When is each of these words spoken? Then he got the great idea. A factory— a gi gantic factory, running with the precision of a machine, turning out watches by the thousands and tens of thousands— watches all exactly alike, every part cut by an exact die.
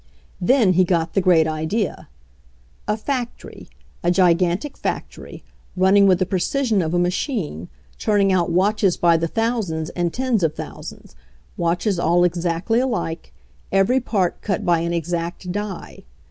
Then 0.41 0.73
he 0.73 0.83
got 0.83 1.13
the 1.13 1.21
great 1.21 1.45
idea. 1.47 2.07
A 2.87 2.97
factory— 2.97 3.69
a 4.03 4.09
gi 4.09 4.33
gantic 4.33 4.75
factory, 4.75 5.43
running 5.77 6.07
with 6.07 6.17
the 6.17 6.25
precision 6.25 6.81
of 6.81 6.95
a 6.95 6.97
machine, 6.97 7.69
turning 7.99 8.33
out 8.33 8.49
watches 8.49 8.97
by 8.97 9.15
the 9.15 9.27
thousands 9.27 9.91
and 9.91 10.11
tens 10.11 10.41
of 10.41 10.55
thousands— 10.55 11.15
watches 11.55 11.99
all 11.99 12.23
exactly 12.23 12.79
alike, 12.79 13.31
every 13.71 13.99
part 13.99 14.41
cut 14.41 14.65
by 14.65 14.79
an 14.79 14.91
exact 14.91 15.51
die. 15.51 16.01